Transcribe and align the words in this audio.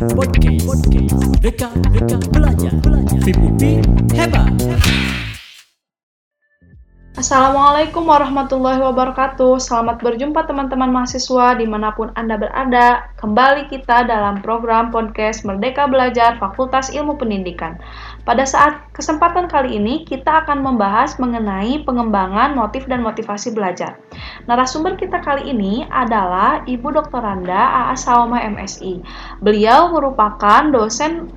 Podcast. 0.00 0.64
Podcast. 0.64 1.12
Belajar, 1.44 1.68
belajar. 2.32 2.72
Assalamualaikum 7.20 8.08
warahmatullahi 8.08 8.80
wabarakatuh 8.80 9.60
Selamat 9.60 10.00
berjumpa 10.00 10.48
teman-teman 10.48 10.88
mahasiswa 10.88 11.52
di 11.52 11.68
mana 11.68 11.92
pun 11.92 12.08
Anda 12.16 12.40
berada 12.40 13.12
Kembali 13.20 13.68
kita 13.68 14.08
dalam 14.08 14.40
program 14.40 14.88
podcast 14.88 15.44
Merdeka 15.44 15.84
Belajar 15.84 16.40
Fakultas 16.40 16.88
Ilmu 16.88 17.20
Pendidikan 17.20 17.76
Pada 18.20 18.44
saat 18.44 18.92
kesempatan 18.92 19.48
kali 19.48 19.80
ini 19.80 20.04
kita 20.04 20.44
akan 20.44 20.60
membahas 20.60 21.16
mengenai 21.16 21.80
pengembangan 21.88 22.52
motif 22.52 22.84
dan 22.84 23.00
motivasi 23.00 23.56
belajar 23.56 23.96
Narasumber 24.44 24.94
kita 25.00 25.24
kali 25.24 25.48
ini 25.50 25.88
adalah 25.88 26.60
Ibu 26.68 26.94
Dr. 27.00 27.20
Randa 27.20 27.88
A.A. 27.88 27.96
Sawama 27.96 28.40
MSI 28.44 29.00
Beliau 29.40 29.88
merupakan 29.88 30.68
dosen 30.68 31.32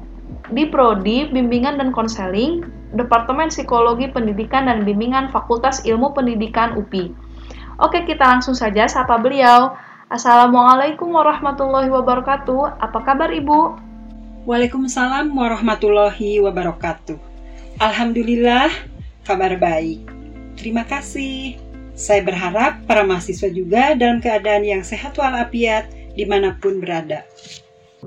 di 0.51 0.67
Prodi 0.67 1.31
Bimbingan 1.31 1.79
dan 1.79 1.95
Konseling 1.95 2.67
Departemen 2.93 3.49
Psikologi 3.49 4.05
Pendidikan 4.11 4.69
dan 4.69 4.85
Bimbingan 4.85 5.33
Fakultas 5.33 5.81
Ilmu 5.81 6.13
Pendidikan 6.13 6.77
UPI. 6.77 7.09
Oke, 7.81 8.05
kita 8.05 8.21
langsung 8.21 8.53
saja 8.53 8.85
sapa 8.85 9.17
beliau. 9.17 9.73
Assalamualaikum 10.13 11.09
warahmatullahi 11.09 11.89
wabarakatuh. 11.89 12.77
Apa 12.77 12.99
kabar 13.01 13.33
Ibu? 13.33 13.82
Waalaikumsalam 14.43 15.31
warahmatullahi 15.31 16.43
wabarakatuh. 16.43 17.15
Alhamdulillah, 17.79 18.67
kabar 19.23 19.55
baik. 19.55 20.03
Terima 20.59 20.83
kasih. 20.83 21.55
Saya 21.95 22.27
berharap 22.27 22.83
para 22.83 23.07
mahasiswa 23.07 23.47
juga 23.47 23.95
dalam 23.95 24.19
keadaan 24.19 24.67
yang 24.67 24.83
sehat 24.83 25.15
walafiat 25.15 25.87
di 26.19 26.27
mana 26.27 26.59
pun 26.59 26.83
berada. 26.83 27.23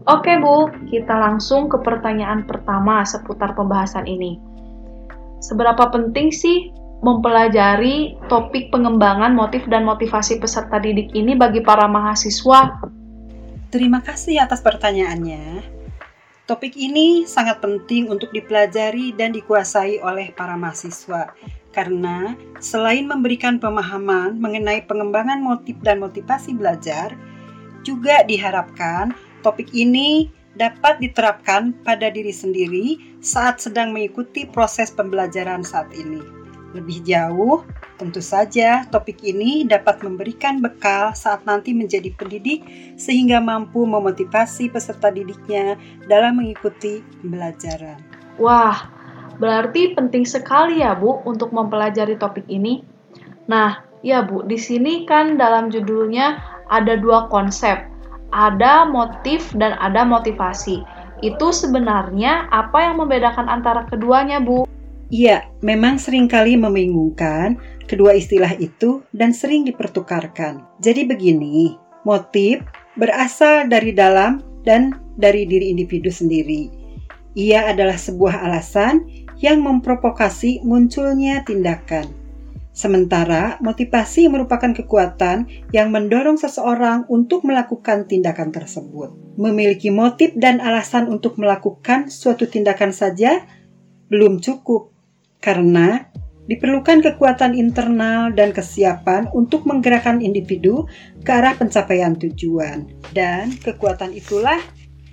Oke 0.05 0.37
Bu, 0.37 0.69
kita 0.93 1.17
langsung 1.17 1.73
ke 1.73 1.81
pertanyaan 1.81 2.45
pertama 2.45 3.01
seputar 3.09 3.57
pembahasan 3.57 4.05
ini. 4.05 4.37
Seberapa 5.41 5.89
penting 5.89 6.29
sih 6.29 6.69
mempelajari 7.01 8.21
topik 8.29 8.69
pengembangan 8.69 9.33
motif 9.33 9.65
dan 9.73 9.89
motivasi 9.89 10.37
peserta 10.37 10.77
didik 10.85 11.17
ini 11.17 11.33
bagi 11.33 11.65
para 11.65 11.89
mahasiswa? 11.89 12.77
Terima 13.73 14.05
kasih 14.05 14.45
atas 14.45 14.61
pertanyaannya. 14.61 15.76
Topik 16.47 16.79
ini 16.79 17.27
sangat 17.27 17.59
penting 17.59 18.07
untuk 18.07 18.31
dipelajari 18.31 19.11
dan 19.19 19.35
dikuasai 19.35 19.99
oleh 19.99 20.31
para 20.31 20.55
mahasiswa 20.55 21.35
karena 21.75 22.39
selain 22.63 23.03
memberikan 23.05 23.59
pemahaman 23.59 24.39
mengenai 24.39 24.87
pengembangan 24.87 25.43
motif 25.43 25.75
dan 25.83 25.99
motivasi 25.99 26.55
belajar, 26.55 27.19
juga 27.83 28.23
diharapkan 28.23 29.11
topik 29.43 29.75
ini 29.75 30.31
dapat 30.55 31.03
diterapkan 31.03 31.75
pada 31.83 32.15
diri 32.15 32.31
sendiri 32.31 33.19
saat 33.19 33.59
sedang 33.59 33.91
mengikuti 33.91 34.47
proses 34.47 34.95
pembelajaran 34.95 35.67
saat 35.67 35.91
ini. 35.99 36.36
Lebih 36.77 37.09
jauh, 37.09 37.65
tentu 37.97 38.21
saja 38.21 38.85
topik 38.93 39.25
ini 39.25 39.65
dapat 39.65 40.05
memberikan 40.05 40.61
bekal 40.61 41.17
saat 41.17 41.41
nanti 41.49 41.73
menjadi 41.73 42.13
pendidik 42.13 42.69
sehingga 43.01 43.41
mampu 43.41 43.89
memotivasi 43.89 44.69
peserta 44.69 45.09
didiknya 45.09 45.81
dalam 46.05 46.37
mengikuti 46.37 47.01
pembelajaran. 47.25 47.97
Wah, 48.37 48.93
berarti 49.41 49.97
penting 49.97 50.29
sekali 50.29 50.85
ya 50.85 50.93
Bu 50.93 51.25
untuk 51.25 51.49
mempelajari 51.57 52.21
topik 52.21 52.45
ini. 52.53 52.85
Nah, 53.49 53.81
ya 54.05 54.21
Bu, 54.21 54.45
di 54.45 54.61
sini 54.61 55.09
kan 55.09 55.41
dalam 55.41 55.73
judulnya 55.73 56.37
ada 56.69 57.01
dua 57.01 57.33
konsep, 57.33 57.89
ada 58.37 58.85
motif 58.85 59.49
dan 59.57 59.81
ada 59.81 60.05
motivasi. 60.05 60.85
Itu 61.25 61.57
sebenarnya 61.57 62.53
apa 62.53 62.85
yang 62.85 63.01
membedakan 63.01 63.49
antara 63.49 63.89
keduanya, 63.89 64.45
Bu? 64.45 64.66
Iya, 65.07 65.47
memang 65.63 66.03
sering 66.03 66.27
kali 66.27 66.59
membingungkan 66.59 67.63
kedua 67.87 68.19
istilah 68.19 68.59
itu 68.59 69.07
dan 69.15 69.31
sering 69.31 69.63
dipertukarkan. 69.63 70.67
Jadi 70.83 71.07
begini, 71.07 71.79
motif 72.03 72.59
berasal 72.99 73.71
dari 73.71 73.95
dalam 73.95 74.43
dan 74.67 74.99
dari 75.15 75.47
diri 75.47 75.71
individu 75.71 76.11
sendiri. 76.11 76.67
Ia 77.39 77.71
adalah 77.71 77.95
sebuah 77.95 78.51
alasan 78.51 79.07
yang 79.39 79.63
memprovokasi 79.63 80.65
munculnya 80.67 81.47
tindakan. 81.47 82.11
Sementara 82.77 83.57
motivasi 83.65 84.29
merupakan 84.29 84.69
kekuatan 84.75 85.49
yang 85.73 85.89
mendorong 85.89 86.37
seseorang 86.37 87.09
untuk 87.09 87.47
melakukan 87.47 88.05
tindakan 88.05 88.53
tersebut. 88.53 89.17
Memiliki 89.41 89.89
motif 89.89 90.37
dan 90.37 90.61
alasan 90.61 91.09
untuk 91.09 91.41
melakukan 91.41 92.13
suatu 92.13 92.45
tindakan 92.45 92.93
saja 92.93 93.49
belum 94.13 94.45
cukup, 94.45 94.96
karena 95.47 96.11
diperlukan 96.51 97.07
kekuatan 97.07 97.55
internal 97.55 98.35
dan 98.35 98.51
kesiapan 98.51 99.31
untuk 99.31 99.63
menggerakkan 99.63 100.19
individu 100.19 100.87
ke 101.23 101.31
arah 101.31 101.55
pencapaian 101.55 102.19
tujuan, 102.19 102.91
dan 103.15 103.55
kekuatan 103.63 104.11
itulah 104.15 104.59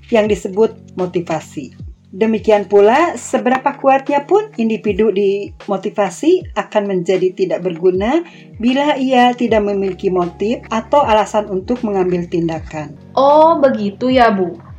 yang 0.10 0.26
disebut 0.26 0.74
motivasi. 0.98 1.74
Demikian 2.14 2.70
pula, 2.70 3.18
seberapa 3.18 3.74
kuatnya 3.82 4.30
pun 4.30 4.54
individu 4.62 5.10
dimotivasi 5.10 6.54
akan 6.54 6.84
menjadi 6.86 7.34
tidak 7.34 7.66
berguna 7.66 8.22
bila 8.62 8.94
ia 9.02 9.34
tidak 9.34 9.66
memiliki 9.66 10.14
motif 10.14 10.62
atau 10.70 11.02
alasan 11.02 11.50
untuk 11.50 11.82
mengambil 11.82 12.30
tindakan. 12.30 12.94
Oh, 13.18 13.58
begitu 13.58 14.14
ya, 14.14 14.30
Bu. 14.30 14.73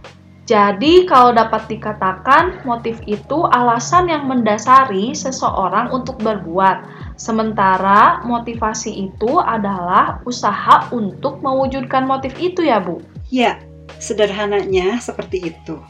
Jadi, 0.45 1.09
kalau 1.09 1.33
dapat 1.33 1.65
dikatakan, 1.73 2.69
motif 2.69 3.01
itu 3.09 3.49
alasan 3.49 4.13
yang 4.13 4.29
mendasari 4.29 5.17
seseorang 5.17 5.89
untuk 5.89 6.21
berbuat, 6.21 6.85
sementara 7.17 8.21
motivasi 8.29 9.09
itu 9.09 9.41
adalah 9.41 10.21
usaha 10.29 10.85
untuk 10.93 11.41
mewujudkan 11.41 12.05
motif 12.05 12.37
itu, 12.37 12.61
ya, 12.61 12.77
Bu? 12.77 13.01
Ya, 13.33 13.57
sederhananya 13.97 15.01
seperti 15.01 15.49
itu. 15.57 15.81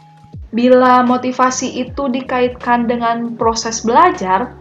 Bila 0.55 1.03
motivasi 1.03 1.75
itu 1.75 2.07
dikaitkan 2.07 2.87
dengan 2.87 3.35
proses 3.35 3.83
belajar, 3.83 4.55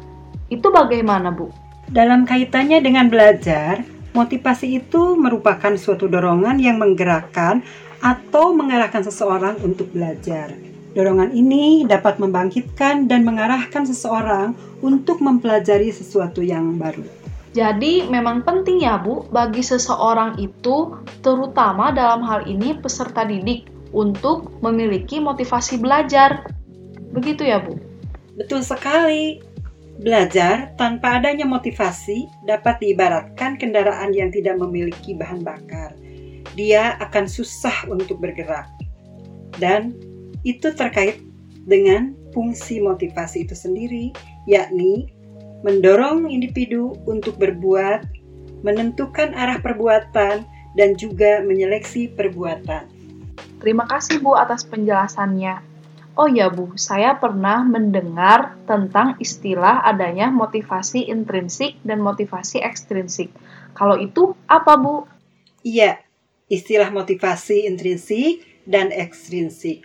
itu 0.50 0.74
bagaimana, 0.74 1.30
Bu? 1.30 1.54
Dalam 1.94 2.26
kaitannya 2.26 2.82
dengan 2.82 3.14
belajar, 3.14 3.86
motivasi 4.18 4.82
itu 4.82 5.14
merupakan 5.18 5.74
suatu 5.78 6.10
dorongan 6.10 6.58
yang 6.58 6.82
menggerakkan 6.82 7.62
atau 8.04 8.52
mengarahkan 8.52 9.08
seseorang 9.08 9.64
untuk 9.64 9.88
belajar. 9.96 10.52
Dorongan 10.94 11.32
ini 11.32 11.88
dapat 11.88 12.20
membangkitkan 12.20 13.08
dan 13.08 13.24
mengarahkan 13.24 13.88
seseorang 13.88 14.54
untuk 14.84 15.24
mempelajari 15.24 15.90
sesuatu 15.90 16.44
yang 16.44 16.76
baru. 16.76 17.02
Jadi, 17.56 18.12
memang 18.12 18.44
penting 18.44 18.84
ya, 18.84 19.00
Bu, 19.00 19.26
bagi 19.32 19.64
seseorang 19.64 20.38
itu, 20.38 21.00
terutama 21.24 21.96
dalam 21.96 22.22
hal 22.28 22.46
ini 22.46 22.78
peserta 22.78 23.26
didik, 23.26 23.72
untuk 23.94 24.58
memiliki 24.60 25.22
motivasi 25.22 25.78
belajar. 25.78 26.50
Begitu 27.14 27.46
ya, 27.46 27.62
Bu? 27.62 27.78
Betul 28.36 28.66
sekali. 28.66 29.40
Belajar 30.02 30.74
tanpa 30.74 31.22
adanya 31.22 31.46
motivasi 31.46 32.26
dapat 32.50 32.82
diibaratkan 32.82 33.62
kendaraan 33.62 34.10
yang 34.10 34.34
tidak 34.34 34.58
memiliki 34.58 35.14
bahan 35.14 35.46
bakar. 35.46 35.94
Dia 36.54 36.98
akan 37.02 37.26
susah 37.26 37.90
untuk 37.90 38.22
bergerak. 38.22 38.70
Dan 39.58 39.94
itu 40.46 40.74
terkait 40.74 41.22
dengan 41.66 42.14
fungsi 42.36 42.84
motivasi 42.84 43.48
itu 43.48 43.56
sendiri, 43.56 44.12
yakni 44.50 45.10
mendorong 45.64 46.28
individu 46.28 46.94
untuk 47.08 47.40
berbuat, 47.40 48.04
menentukan 48.62 49.32
arah 49.34 49.58
perbuatan, 49.64 50.44
dan 50.76 50.90
juga 50.98 51.40
menyeleksi 51.46 52.12
perbuatan. 52.18 52.90
Terima 53.64 53.88
kasih 53.88 54.20
Bu 54.20 54.36
atas 54.36 54.68
penjelasannya. 54.68 55.64
Oh 56.14 56.30
ya 56.30 56.52
Bu, 56.52 56.78
saya 56.78 57.18
pernah 57.18 57.66
mendengar 57.66 58.54
tentang 58.70 59.18
istilah 59.18 59.82
adanya 59.82 60.30
motivasi 60.30 61.10
intrinsik 61.10 61.80
dan 61.82 62.04
motivasi 62.04 62.62
ekstrinsik. 62.62 63.34
Kalau 63.74 63.98
itu 63.98 64.38
apa 64.46 64.78
Bu? 64.78 65.10
Iya, 65.64 66.03
istilah 66.48 66.90
motivasi 66.90 67.68
intrinsik 67.68 68.44
dan 68.68 68.90
ekstrinsik. 68.90 69.84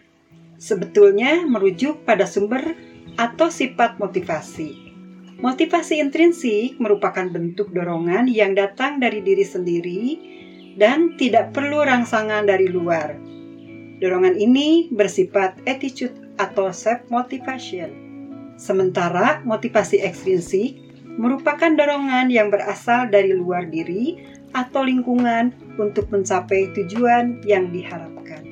Sebetulnya 0.59 1.47
merujuk 1.47 2.03
pada 2.03 2.27
sumber 2.27 2.75
atau 3.19 3.51
sifat 3.51 3.99
motivasi. 4.03 4.91
Motivasi 5.39 6.03
intrinsik 6.03 6.83
merupakan 6.83 7.31
bentuk 7.31 7.71
dorongan 7.71 8.27
yang 8.27 8.59
datang 8.59 8.99
dari 8.99 9.23
diri 9.23 9.47
sendiri 9.47 10.03
dan 10.75 11.15
tidak 11.15 11.55
perlu 11.55 11.87
rangsangan 11.87 12.43
dari 12.47 12.67
luar 12.67 13.29
Dorongan 13.99 14.39
ini 14.39 14.87
bersifat 14.95 15.59
attitude 15.67 16.15
atau 16.39 16.71
self-motivation. 16.71 17.91
Sementara 18.55 19.43
motivasi 19.43 19.99
ekstrinsik 19.99 20.79
merupakan 21.19 21.75
dorongan 21.75 22.31
yang 22.31 22.47
berasal 22.47 23.11
dari 23.11 23.35
luar 23.35 23.67
diri 23.67 24.15
atau 24.53 24.85
lingkungan 24.85 25.53
untuk 25.77 26.09
mencapai 26.13 26.73
tujuan 26.77 27.41
yang 27.45 27.71
diharapkan. 27.73 28.43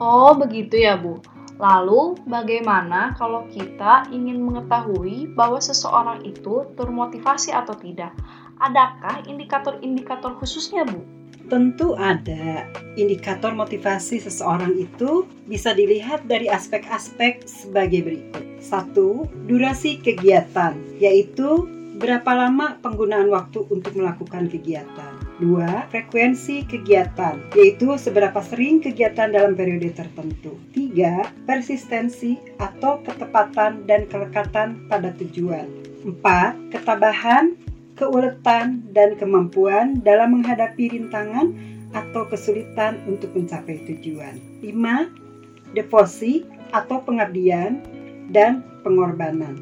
Oh, 0.00 0.32
begitu 0.36 0.80
ya, 0.80 0.96
Bu. 0.96 1.20
Lalu, 1.60 2.16
bagaimana 2.24 3.12
kalau 3.20 3.44
kita 3.52 4.08
ingin 4.08 4.40
mengetahui 4.40 5.28
bahwa 5.36 5.60
seseorang 5.60 6.24
itu 6.24 6.64
termotivasi 6.72 7.52
atau 7.52 7.76
tidak? 7.76 8.16
Adakah 8.56 9.28
indikator-indikator 9.28 10.40
khususnya, 10.40 10.88
Bu? 10.88 11.04
Tentu 11.52 11.98
ada. 12.00 12.64
Indikator 12.96 13.52
motivasi 13.52 14.24
seseorang 14.24 14.72
itu 14.78 15.28
bisa 15.44 15.76
dilihat 15.76 16.24
dari 16.24 16.48
aspek-aspek 16.48 17.44
sebagai 17.44 18.08
berikut. 18.08 18.44
Satu, 18.62 19.28
durasi 19.44 20.00
kegiatan, 20.00 20.78
yaitu 20.96 21.68
berapa 22.00 22.32
lama 22.32 22.80
penggunaan 22.80 23.28
waktu 23.28 23.66
untuk 23.68 23.98
melakukan 24.00 24.48
kegiatan. 24.48 25.09
Dua, 25.40 25.88
frekuensi 25.88 26.68
kegiatan, 26.68 27.40
yaitu 27.56 27.96
seberapa 27.96 28.44
sering 28.44 28.84
kegiatan 28.84 29.32
dalam 29.32 29.56
periode 29.56 29.88
tertentu. 29.96 30.60
Tiga, 30.76 31.24
persistensi 31.48 32.36
atau 32.60 33.00
ketepatan 33.00 33.88
dan 33.88 34.04
kelekatan 34.12 34.84
pada 34.92 35.16
tujuan. 35.16 35.64
Empat, 36.04 36.60
ketabahan 36.76 37.56
keuletan, 38.00 38.80
dan 38.96 39.20
kemampuan 39.20 40.00
dalam 40.00 40.40
menghadapi 40.40 40.96
rintangan 40.96 41.52
atau 41.92 42.24
kesulitan 42.24 42.96
untuk 43.04 43.36
mencapai 43.36 43.76
tujuan. 43.84 44.40
5. 44.64 45.76
Devosi 45.76 46.48
atau 46.72 47.04
pengabdian 47.04 47.84
dan 48.32 48.64
pengorbanan 48.80 49.60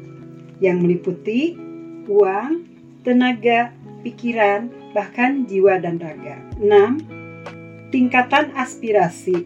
yang 0.63 0.79
meliputi 0.79 1.59
uang, 2.07 2.63
tenaga, 3.03 3.75
pikiran, 4.01 4.71
bahkan 4.93 5.45
jiwa 5.45 5.77
dan 5.81 6.01
raga. 6.01 6.39
6. 6.57 7.91
Tingkatan 7.93 8.53
aspirasi, 8.53 9.45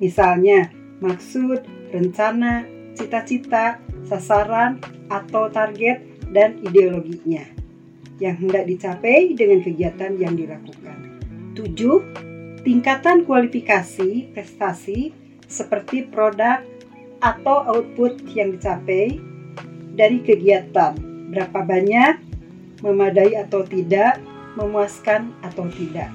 misalnya 0.00 0.68
maksud, 1.00 1.64
rencana, 1.90 2.68
cita-cita, 2.92 3.80
sasaran, 4.04 4.80
atau 5.08 5.48
target, 5.48 6.04
dan 6.30 6.60
ideologinya 6.62 7.42
yang 8.20 8.36
hendak 8.36 8.68
dicapai 8.68 9.32
dengan 9.32 9.64
kegiatan 9.64 10.12
yang 10.20 10.36
dilakukan. 10.36 10.98
7. 11.56 12.62
Tingkatan 12.62 13.24
kualifikasi 13.24 14.36
prestasi 14.36 15.16
seperti 15.48 16.06
produk 16.12 16.60
atau 17.24 17.64
output 17.64 18.20
yang 18.36 18.52
dicapai 18.54 19.16
dari 19.96 20.20
kegiatan. 20.20 20.94
Berapa 21.32 21.64
banyak, 21.64 22.14
memadai 22.84 23.36
atau 23.40 23.64
tidak, 23.64 24.20
memuaskan 24.58 25.34
atau 25.44 25.66
tidak. 25.74 26.10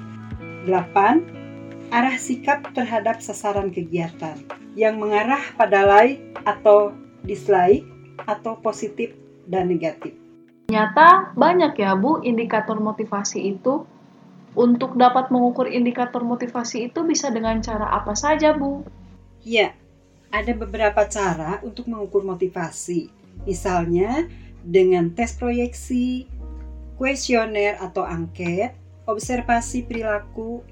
8. 0.66 1.92
Arah 1.94 2.18
sikap 2.18 2.74
terhadap 2.74 3.22
sasaran 3.22 3.70
kegiatan 3.70 4.34
yang 4.74 4.98
mengarah 4.98 5.40
pada 5.54 5.86
like 5.86 6.18
atau 6.42 6.90
dislike 7.22 7.86
atau 8.26 8.58
positif 8.58 9.14
dan 9.46 9.70
negatif. 9.70 10.12
Ternyata 10.66 11.30
banyak 11.38 11.78
ya 11.78 11.94
Bu 11.94 12.20
indikator 12.26 12.76
motivasi 12.82 13.54
itu. 13.54 13.86
Untuk 14.56 14.96
dapat 14.96 15.28
mengukur 15.28 15.68
indikator 15.68 16.24
motivasi 16.24 16.88
itu 16.88 17.04
bisa 17.04 17.28
dengan 17.28 17.60
cara 17.60 17.92
apa 17.92 18.16
saja 18.16 18.56
Bu? 18.56 18.82
Ya, 19.44 19.76
ada 20.32 20.52
beberapa 20.56 21.04
cara 21.06 21.60
untuk 21.60 21.86
mengukur 21.92 22.24
motivasi. 22.24 23.12
Misalnya 23.44 24.24
dengan 24.64 25.12
tes 25.12 25.36
proyeksi, 25.36 26.26
kuesioner 26.96 27.76
atau 27.78 28.02
angket, 28.02 28.74
observasi 29.06 29.86
perilaku, 29.86 30.64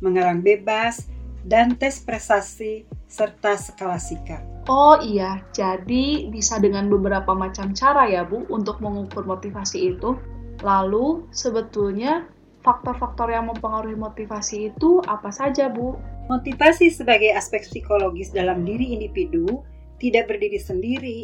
mengarang 0.00 0.42
bebas, 0.42 1.08
dan 1.46 1.78
tes 1.78 2.02
prestasi 2.02 2.84
serta 3.06 3.54
skala 3.54 4.02
sikap. 4.02 4.42
Oh 4.66 4.98
iya, 4.98 5.46
jadi 5.54 6.26
bisa 6.26 6.58
dengan 6.58 6.90
beberapa 6.90 7.30
macam 7.38 7.70
cara 7.70 8.10
ya 8.10 8.26
Bu 8.26 8.50
untuk 8.50 8.82
mengukur 8.82 9.22
motivasi 9.22 9.94
itu. 9.94 10.18
Lalu 10.66 11.22
sebetulnya 11.30 12.26
faktor-faktor 12.66 13.30
yang 13.30 13.46
mempengaruhi 13.46 13.94
motivasi 13.94 14.74
itu 14.74 14.98
apa 15.06 15.30
saja 15.30 15.70
Bu? 15.70 15.94
Motivasi 16.26 16.90
sebagai 16.90 17.30
aspek 17.38 17.62
psikologis 17.62 18.34
dalam 18.34 18.66
diri 18.66 18.98
individu 18.98 19.62
tidak 20.02 20.34
berdiri 20.34 20.58
sendiri, 20.58 21.18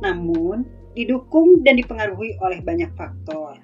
namun 0.00 0.64
didukung 0.96 1.60
dan 1.60 1.76
dipengaruhi 1.76 2.40
oleh 2.40 2.64
banyak 2.64 2.88
faktor. 2.96 3.60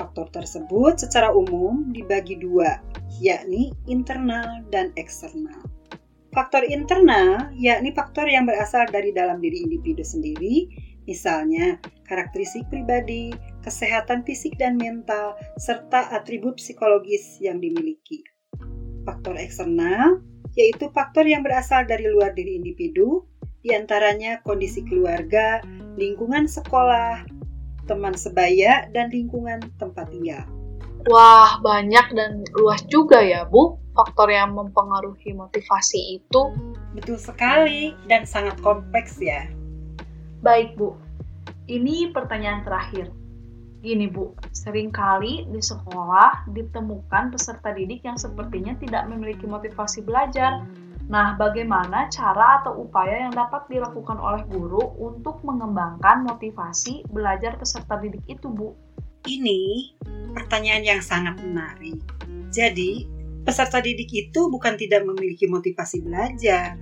Faktor 0.00 0.26
tersebut 0.32 0.96
secara 0.96 1.32
umum 1.32 1.92
dibagi 1.92 2.40
dua, 2.40 2.80
yakni 3.20 3.72
internal 3.88 4.64
dan 4.72 4.92
eksternal. 4.96 5.60
Faktor 6.32 6.64
internal 6.68 7.48
yakni 7.56 7.92
faktor 7.96 8.28
yang 8.28 8.44
berasal 8.44 8.84
dari 8.92 9.12
dalam 9.12 9.40
diri 9.40 9.64
individu 9.64 10.04
sendiri, 10.04 10.68
misalnya 11.08 11.80
karakteristik 12.04 12.68
pribadi, 12.68 13.32
kesehatan 13.64 14.20
fisik 14.24 14.52
dan 14.60 14.76
mental, 14.76 15.32
serta 15.56 16.12
atribut 16.12 16.60
psikologis 16.60 17.40
yang 17.40 17.60
dimiliki. 17.60 18.20
Faktor 19.08 19.40
eksternal 19.40 20.20
yaitu 20.56 20.88
faktor 20.96 21.28
yang 21.28 21.44
berasal 21.44 21.84
dari 21.84 22.08
luar 22.08 22.32
diri 22.32 22.56
individu, 22.56 23.28
di 23.66 23.74
antaranya 23.74 24.38
kondisi 24.46 24.86
keluarga, 24.86 25.58
lingkungan 25.98 26.46
sekolah, 26.46 27.26
teman 27.90 28.14
sebaya, 28.14 28.86
dan 28.94 29.10
lingkungan 29.10 29.58
tempat 29.82 30.06
tinggal. 30.14 30.46
Wah, 31.10 31.58
banyak 31.58 32.06
dan 32.14 32.46
luas 32.54 32.86
juga 32.86 33.18
ya, 33.18 33.42
Bu 33.42 33.82
faktor 33.96 34.28
yang 34.28 34.52
mempengaruhi 34.52 35.32
motivasi 35.32 36.20
itu? 36.20 36.52
Betul 36.92 37.16
sekali 37.16 37.96
dan 38.06 38.28
sangat 38.28 38.60
kompleks 38.60 39.16
ya. 39.16 39.48
Baik, 40.44 40.76
Bu. 40.76 40.94
Ini 41.66 42.12
pertanyaan 42.12 42.62
terakhir. 42.62 43.10
Gini, 43.80 44.06
Bu, 44.06 44.36
sering 44.52 44.92
kali 44.92 45.48
di 45.48 45.58
sekolah 45.58 46.46
ditemukan 46.52 47.32
peserta 47.32 47.72
didik 47.72 48.04
yang 48.04 48.20
sepertinya 48.20 48.76
tidak 48.78 49.08
memiliki 49.08 49.48
motivasi 49.48 50.04
belajar. 50.04 50.62
Nah, 51.06 51.38
bagaimana 51.38 52.10
cara 52.10 52.62
atau 52.62 52.82
upaya 52.82 53.30
yang 53.30 53.34
dapat 53.34 53.70
dilakukan 53.70 54.18
oleh 54.18 54.42
guru 54.50 54.82
untuk 54.98 55.42
mengembangkan 55.46 56.26
motivasi 56.26 57.06
belajar 57.10 57.54
peserta 57.54 57.94
didik 58.02 58.26
itu, 58.26 58.50
Bu? 58.50 58.74
Ini 59.26 59.94
pertanyaan 60.34 60.82
yang 60.82 61.02
sangat 61.02 61.38
menarik. 61.38 62.02
Jadi, 62.50 63.16
Peserta 63.46 63.78
didik 63.78 64.10
itu 64.10 64.50
bukan 64.50 64.74
tidak 64.74 65.06
memiliki 65.06 65.46
motivasi 65.46 66.02
belajar, 66.02 66.74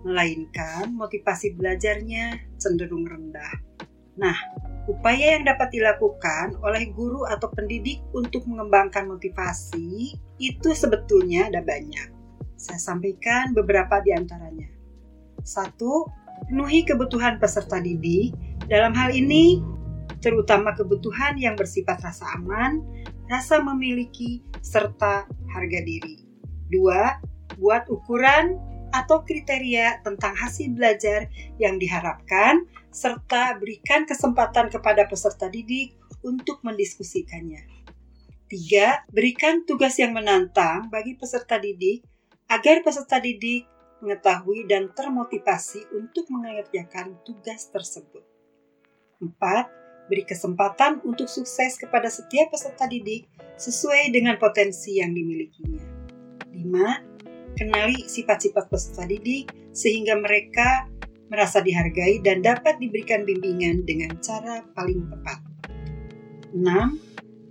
melainkan 0.00 0.88
motivasi 0.96 1.52
belajarnya 1.60 2.56
cenderung 2.56 3.04
rendah. 3.04 3.52
Nah, 4.16 4.32
upaya 4.88 5.36
yang 5.36 5.44
dapat 5.44 5.76
dilakukan 5.76 6.56
oleh 6.64 6.88
guru 6.96 7.28
atau 7.28 7.52
pendidik 7.52 8.00
untuk 8.16 8.48
mengembangkan 8.48 9.12
motivasi 9.12 10.16
itu 10.40 10.68
sebetulnya 10.72 11.52
ada 11.52 11.60
banyak. 11.60 12.15
Saya 12.66 12.82
sampaikan 12.82 13.54
beberapa 13.54 14.02
di 14.02 14.10
antaranya. 14.10 14.66
Satu, 15.46 16.10
penuhi 16.50 16.82
kebutuhan 16.82 17.38
peserta 17.38 17.78
didik. 17.78 18.34
Dalam 18.66 18.90
hal 18.98 19.14
ini, 19.14 19.62
terutama 20.18 20.74
kebutuhan 20.74 21.38
yang 21.38 21.54
bersifat 21.54 22.02
rasa 22.02 22.26
aman, 22.34 22.82
rasa 23.30 23.62
memiliki, 23.62 24.42
serta 24.66 25.30
harga 25.54 25.80
diri. 25.86 26.26
Dua, 26.66 27.22
buat 27.62 27.86
ukuran 27.86 28.58
atau 28.90 29.22
kriteria 29.22 30.02
tentang 30.02 30.34
hasil 30.34 30.74
belajar 30.74 31.30
yang 31.62 31.78
diharapkan, 31.78 32.66
serta 32.90 33.54
berikan 33.62 34.10
kesempatan 34.10 34.74
kepada 34.74 35.06
peserta 35.06 35.46
didik 35.46 35.94
untuk 36.26 36.58
mendiskusikannya. 36.66 37.62
Tiga, 38.50 39.06
berikan 39.14 39.62
tugas 39.62 39.94
yang 40.02 40.18
menantang 40.18 40.90
bagi 40.90 41.14
peserta 41.14 41.62
didik 41.62 42.02
agar 42.46 42.82
peserta 42.86 43.18
didik 43.18 43.66
mengetahui 43.98 44.68
dan 44.70 44.92
termotivasi 44.94 45.88
untuk 45.96 46.30
mengerjakan 46.30 47.18
tugas 47.26 47.72
tersebut. 47.72 48.22
Empat, 49.18 49.66
beri 50.06 50.22
kesempatan 50.22 51.02
untuk 51.02 51.26
sukses 51.26 51.74
kepada 51.80 52.06
setiap 52.06 52.54
peserta 52.54 52.86
didik 52.86 53.26
sesuai 53.58 54.14
dengan 54.14 54.38
potensi 54.38 55.00
yang 55.00 55.10
dimilikinya. 55.10 55.82
5. 56.52 57.56
Kenali 57.56 58.04
sifat-sifat 58.04 58.68
peserta 58.68 59.08
didik 59.08 59.48
sehingga 59.72 60.14
mereka 60.20 60.86
merasa 61.26 61.58
dihargai 61.58 62.22
dan 62.22 62.44
dapat 62.44 62.78
diberikan 62.78 63.26
bimbingan 63.26 63.82
dengan 63.82 64.14
cara 64.22 64.62
paling 64.76 65.08
tepat. 65.10 65.40
6. 66.54 66.62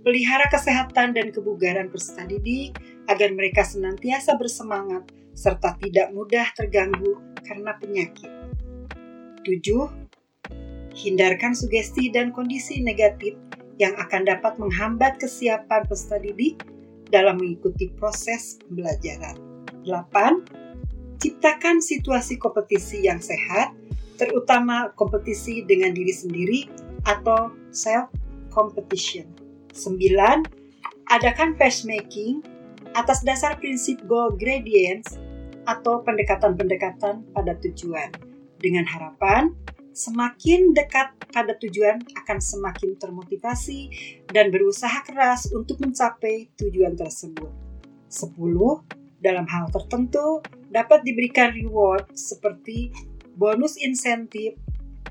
Pelihara 0.06 0.46
kesehatan 0.46 1.18
dan 1.18 1.34
kebugaran 1.34 1.90
peserta 1.90 2.24
didik 2.24 2.78
agar 3.06 3.30
mereka 3.34 3.62
senantiasa 3.62 4.34
bersemangat 4.38 5.06
serta 5.36 5.76
tidak 5.78 6.10
mudah 6.16 6.46
terganggu 6.56 7.20
karena 7.46 7.76
penyakit. 7.78 8.30
7 9.46 10.06
Hindarkan 10.96 11.52
sugesti 11.52 12.08
dan 12.08 12.32
kondisi 12.32 12.80
negatif 12.80 13.36
yang 13.76 13.92
akan 14.00 14.24
dapat 14.24 14.56
menghambat 14.56 15.20
kesiapan 15.20 15.84
peserta 15.84 16.16
didik 16.16 16.64
dalam 17.12 17.36
mengikuti 17.36 17.92
proses 17.92 18.56
pembelajaran. 18.64 19.36
8. 19.84 21.20
Ciptakan 21.20 21.84
situasi 21.84 22.40
kompetisi 22.40 23.04
yang 23.04 23.20
sehat, 23.20 23.76
terutama 24.16 24.88
kompetisi 24.96 25.62
dengan 25.68 25.92
diri 25.92 26.16
sendiri 26.16 26.60
atau 27.04 27.52
self 27.70 28.08
competition. 28.48 29.28
9. 29.76 30.48
Adakan 31.12 31.54
matchmaking 31.60 32.40
atas 32.96 33.20
dasar 33.20 33.60
prinsip 33.60 34.00
goal 34.08 34.32
gradients 34.32 35.20
atau 35.68 36.00
pendekatan-pendekatan 36.00 37.28
pada 37.36 37.52
tujuan 37.60 38.08
dengan 38.56 38.88
harapan 38.88 39.52
semakin 39.96 40.76
dekat 40.76 41.12
pada 41.32 41.56
tujuan 41.56 42.00
akan 42.24 42.38
semakin 42.40 43.00
termotivasi 43.00 43.88
dan 44.28 44.52
berusaha 44.52 45.04
keras 45.08 45.48
untuk 45.52 45.80
mencapai 45.80 46.52
tujuan 46.60 46.92
tersebut. 46.96 47.48
10. 48.12 48.36
Dalam 49.24 49.48
hal 49.48 49.72
tertentu 49.72 50.44
dapat 50.68 51.00
diberikan 51.00 51.56
reward 51.56 52.04
seperti 52.12 52.92
bonus 53.40 53.80
insentif, 53.80 54.56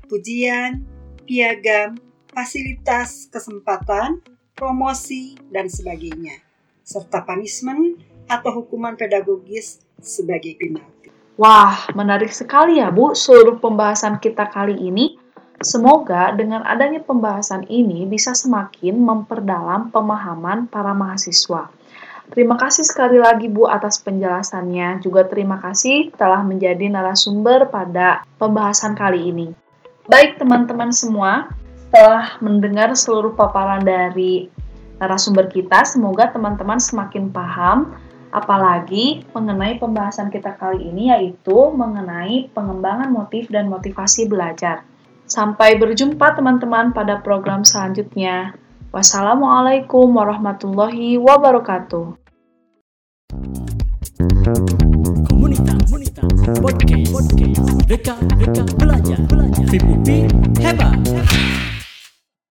pujian, 0.06 0.86
piagam, 1.26 1.98
fasilitas 2.30 3.26
kesempatan, 3.34 4.22
promosi, 4.54 5.34
dan 5.50 5.66
sebagainya, 5.66 6.45
serta 6.86 7.26
punishment 7.26 7.98
atau 8.30 8.62
hukuman 8.62 8.94
pedagogis 8.94 9.82
sebagai 9.98 10.54
penalti. 10.54 11.10
Wah, 11.34 11.90
menarik 11.92 12.30
sekali 12.30 12.78
ya 12.78 12.94
Bu 12.94 13.12
seluruh 13.12 13.58
pembahasan 13.58 14.22
kita 14.22 14.46
kali 14.46 14.78
ini. 14.78 15.18
Semoga 15.58 16.30
dengan 16.36 16.62
adanya 16.62 17.02
pembahasan 17.02 17.66
ini 17.66 18.06
bisa 18.06 18.36
semakin 18.36 19.02
memperdalam 19.02 19.90
pemahaman 19.90 20.70
para 20.70 20.94
mahasiswa. 20.94 21.72
Terima 22.30 22.54
kasih 22.60 22.86
sekali 22.86 23.18
lagi 23.18 23.50
Bu 23.50 23.66
atas 23.66 23.98
penjelasannya. 24.00 25.02
Juga 25.02 25.26
terima 25.26 25.58
kasih 25.58 26.14
telah 26.14 26.44
menjadi 26.46 26.86
narasumber 26.86 27.66
pada 27.68 28.22
pembahasan 28.38 28.94
kali 28.94 29.32
ini. 29.34 29.48
Baik 30.06 30.38
teman-teman 30.38 30.94
semua, 30.94 31.50
setelah 31.88 32.36
mendengar 32.44 32.92
seluruh 32.92 33.32
paparan 33.32 33.80
dari 33.80 34.52
narasumber 34.96 35.48
kita, 35.52 35.84
semoga 35.84 36.32
teman-teman 36.32 36.80
semakin 36.80 37.28
paham 37.28 37.96
apalagi 38.32 39.24
mengenai 39.32 39.80
pembahasan 39.80 40.28
kita 40.28 40.56
kali 40.60 40.92
ini 40.92 41.08
yaitu 41.08 41.72
mengenai 41.72 42.52
pengembangan 42.52 43.08
motif 43.08 43.48
dan 43.48 43.72
motivasi 43.72 44.28
belajar. 44.28 44.84
Sampai 45.26 45.74
berjumpa 45.80 46.38
teman-teman 46.38 46.94
pada 46.94 47.18
program 47.18 47.66
selanjutnya. 47.66 48.54
Wassalamualaikum 48.94 50.06
warahmatullahi 50.14 51.18
wabarakatuh. 51.18 52.14
Podcast, 56.62 57.10
podcast, 57.12 57.74
dekat, 57.90 58.18
dekat, 58.38 58.68
belajar, 58.78 59.18
belajar. 59.26 59.66
Hebat. 60.62 61.75